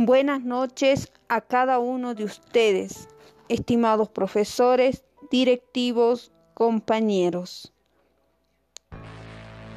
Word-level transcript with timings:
Buenas 0.00 0.44
noches 0.44 1.10
a 1.28 1.40
cada 1.40 1.80
uno 1.80 2.14
de 2.14 2.22
ustedes, 2.22 3.08
estimados 3.48 4.08
profesores, 4.08 5.02
directivos, 5.28 6.30
compañeros. 6.54 7.72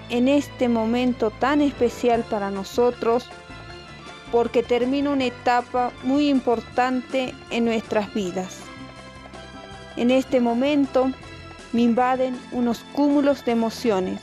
En 0.10 0.28
este 0.28 0.70
momento 0.70 1.31
tan 1.31 1.60
especial 1.62 2.23
para 2.29 2.52
nosotros, 2.52 3.27
porque 4.31 4.61
termina 4.61 5.09
una 5.09 5.25
etapa 5.25 5.91
muy 6.04 6.29
importante 6.29 7.33
en 7.49 7.65
nuestras 7.65 8.13
vidas. 8.13 8.59
En 9.97 10.11
este 10.11 10.39
momento 10.39 11.11
me 11.73 11.81
invaden 11.81 12.39
unos 12.51 12.83
cúmulos 12.93 13.43
de 13.43 13.53
emociones, 13.53 14.21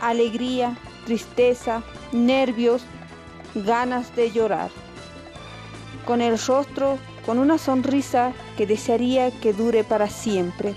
alegría, 0.00 0.76
tristeza, 1.06 1.84
nervios, 2.10 2.82
ganas 3.54 4.16
de 4.16 4.32
llorar 4.32 4.70
con 6.04 6.20
el 6.20 6.38
rostro 6.38 6.98
con 7.24 7.38
una 7.38 7.58
sonrisa 7.58 8.32
que 8.56 8.66
desearía 8.66 9.30
que 9.30 9.52
dure 9.52 9.84
para 9.84 10.08
siempre. 10.08 10.74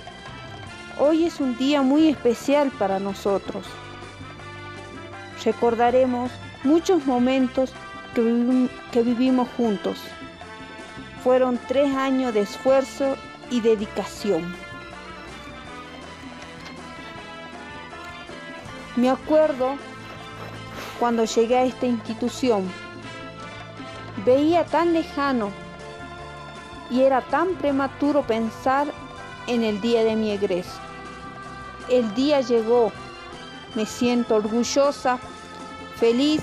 Hoy 0.99 1.25
es 1.25 1.39
un 1.39 1.57
día 1.57 1.81
muy 1.81 2.07
especial 2.09 2.71
para 2.77 2.99
nosotros. 2.99 3.65
Recordaremos 5.43 6.31
muchos 6.63 7.05
momentos 7.05 7.73
que, 8.13 8.69
que 8.91 9.01
vivimos 9.01 9.47
juntos. 9.57 9.97
Fueron 11.23 11.59
tres 11.67 11.93
años 11.95 12.33
de 12.33 12.41
esfuerzo 12.41 13.15
y 13.49 13.61
dedicación. 13.61 14.55
Me 18.95 19.09
acuerdo 19.09 19.75
cuando 20.99 21.25
llegué 21.25 21.57
a 21.57 21.63
esta 21.63 21.87
institución 21.87 22.69
veía 24.25 24.65
tan 24.65 24.93
lejano 24.93 25.49
y 26.89 27.01
era 27.01 27.21
tan 27.21 27.55
prematuro 27.55 28.21
pensar 28.21 28.87
en 29.47 29.63
el 29.63 29.81
día 29.81 30.03
de 30.03 30.15
mi 30.15 30.31
egreso. 30.31 30.79
El 31.89 32.13
día 32.13 32.41
llegó, 32.41 32.91
me 33.75 33.85
siento 33.85 34.35
orgullosa, 34.35 35.17
feliz, 35.97 36.41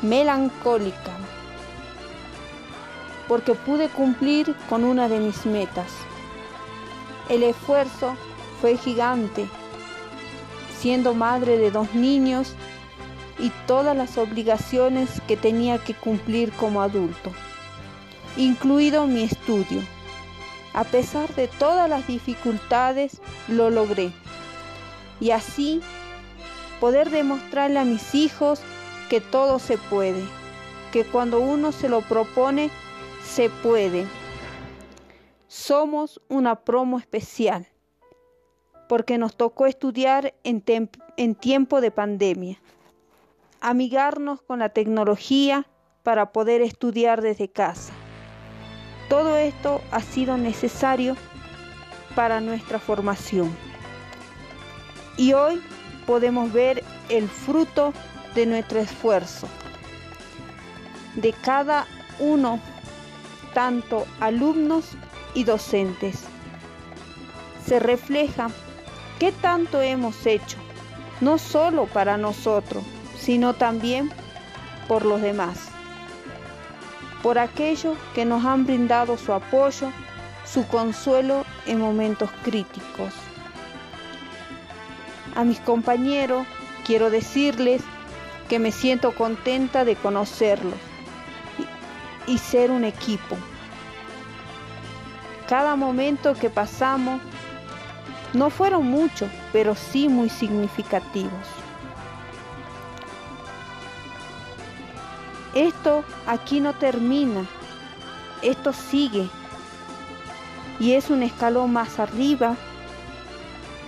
melancólica, 0.00 1.12
porque 3.28 3.54
pude 3.54 3.88
cumplir 3.88 4.54
con 4.68 4.84
una 4.84 5.08
de 5.08 5.20
mis 5.20 5.46
metas. 5.46 5.88
El 7.28 7.42
esfuerzo 7.44 8.16
fue 8.60 8.76
gigante, 8.76 9.48
siendo 10.78 11.14
madre 11.14 11.58
de 11.58 11.70
dos 11.70 11.94
niños 11.94 12.54
y 13.38 13.50
todas 13.66 13.96
las 13.96 14.18
obligaciones 14.18 15.20
que 15.26 15.36
tenía 15.36 15.78
que 15.78 15.94
cumplir 15.94 16.52
como 16.52 16.82
adulto, 16.82 17.32
incluido 18.36 19.06
mi 19.06 19.22
estudio. 19.24 19.80
A 20.74 20.84
pesar 20.84 21.34
de 21.34 21.48
todas 21.48 21.88
las 21.88 22.06
dificultades, 22.06 23.20
lo 23.48 23.70
logré. 23.70 24.10
Y 25.20 25.30
así 25.30 25.82
poder 26.80 27.10
demostrarle 27.10 27.78
a 27.78 27.84
mis 27.84 28.14
hijos 28.14 28.60
que 29.08 29.20
todo 29.20 29.58
se 29.58 29.76
puede, 29.76 30.24
que 30.92 31.04
cuando 31.04 31.40
uno 31.40 31.72
se 31.72 31.88
lo 31.88 32.00
propone, 32.00 32.70
se 33.22 33.50
puede. 33.50 34.06
Somos 35.46 36.20
una 36.28 36.56
promo 36.56 36.98
especial, 36.98 37.68
porque 38.88 39.18
nos 39.18 39.36
tocó 39.36 39.66
estudiar 39.66 40.34
en, 40.44 40.64
en 41.16 41.34
tiempo 41.34 41.80
de 41.80 41.90
pandemia 41.90 42.58
amigarnos 43.62 44.42
con 44.42 44.58
la 44.58 44.70
tecnología 44.70 45.66
para 46.02 46.32
poder 46.32 46.60
estudiar 46.60 47.22
desde 47.22 47.48
casa. 47.48 47.92
Todo 49.08 49.36
esto 49.36 49.80
ha 49.92 50.00
sido 50.00 50.36
necesario 50.36 51.16
para 52.16 52.40
nuestra 52.40 52.80
formación. 52.80 53.56
Y 55.16 55.32
hoy 55.32 55.62
podemos 56.06 56.52
ver 56.52 56.82
el 57.08 57.28
fruto 57.28 57.92
de 58.34 58.46
nuestro 58.46 58.80
esfuerzo, 58.80 59.46
de 61.14 61.32
cada 61.32 61.86
uno, 62.18 62.58
tanto 63.54 64.06
alumnos 64.18 64.90
y 65.34 65.44
docentes. 65.44 66.24
Se 67.64 67.78
refleja 67.78 68.48
qué 69.20 69.30
tanto 69.30 69.80
hemos 69.80 70.26
hecho, 70.26 70.58
no 71.20 71.38
solo 71.38 71.86
para 71.86 72.16
nosotros, 72.16 72.82
sino 73.24 73.54
también 73.54 74.10
por 74.88 75.04
los 75.04 75.22
demás, 75.22 75.68
por 77.22 77.38
aquellos 77.38 77.96
que 78.14 78.24
nos 78.24 78.44
han 78.44 78.66
brindado 78.66 79.16
su 79.16 79.32
apoyo, 79.32 79.92
su 80.44 80.66
consuelo 80.66 81.44
en 81.66 81.80
momentos 81.80 82.30
críticos. 82.42 83.14
A 85.36 85.44
mis 85.44 85.60
compañeros 85.60 86.46
quiero 86.84 87.10
decirles 87.10 87.82
que 88.48 88.58
me 88.58 88.72
siento 88.72 89.14
contenta 89.14 89.84
de 89.84 89.94
conocerlos 89.94 90.74
y, 92.26 92.38
ser 92.38 92.70
un 92.70 92.84
equipo. 92.84 93.36
Cada 95.48 95.76
momento 95.76 96.34
que 96.34 96.50
pasamos 96.50 97.20
no 98.32 98.50
fueron 98.50 98.86
muchos, 98.86 99.30
pero 99.52 99.74
sí 99.74 100.08
muy 100.08 100.28
significativos. 100.28 101.61
Esto 105.54 106.04
aquí 106.26 106.60
no 106.60 106.72
termina, 106.72 107.44
esto 108.40 108.72
sigue 108.72 109.28
y 110.80 110.92
es 110.94 111.10
un 111.10 111.22
escalón 111.22 111.72
más 111.72 111.98
arriba 111.98 112.56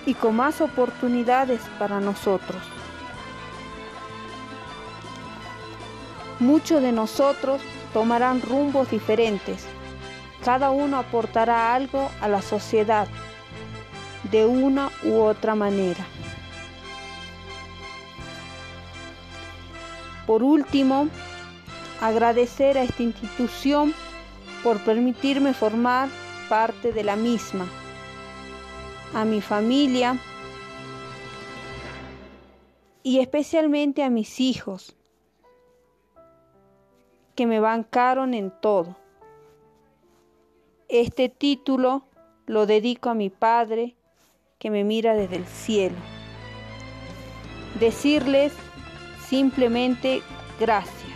y 0.04 0.12
con 0.12 0.36
más 0.36 0.60
oportunidades 0.60 1.62
para 1.78 2.00
nosotros. 2.00 2.60
Muchos 6.38 6.82
de 6.82 6.92
nosotros 6.92 7.62
tomarán 7.94 8.42
rumbos 8.42 8.90
diferentes, 8.90 9.64
cada 10.44 10.70
uno 10.70 10.98
aportará 10.98 11.74
algo 11.74 12.10
a 12.20 12.28
la 12.28 12.42
sociedad 12.42 13.08
de 14.30 14.44
una 14.44 14.90
u 15.02 15.20
otra 15.22 15.54
manera. 15.54 16.04
Por 20.26 20.42
último, 20.42 21.08
agradecer 22.06 22.76
a 22.76 22.82
esta 22.82 23.02
institución 23.02 23.94
por 24.62 24.78
permitirme 24.84 25.54
formar 25.54 26.10
parte 26.50 26.92
de 26.92 27.02
la 27.02 27.16
misma, 27.16 27.66
a 29.14 29.24
mi 29.24 29.40
familia 29.40 30.18
y 33.02 33.20
especialmente 33.20 34.02
a 34.02 34.10
mis 34.10 34.38
hijos, 34.38 34.94
que 37.34 37.46
me 37.46 37.58
bancaron 37.58 38.34
en 38.34 38.50
todo. 38.50 38.96
Este 40.88 41.30
título 41.30 42.04
lo 42.44 42.66
dedico 42.66 43.08
a 43.08 43.14
mi 43.14 43.30
Padre 43.30 43.96
que 44.58 44.70
me 44.70 44.84
mira 44.84 45.14
desde 45.14 45.36
el 45.36 45.46
cielo. 45.46 45.96
Decirles 47.80 48.52
simplemente 49.26 50.20
gracias. 50.60 51.13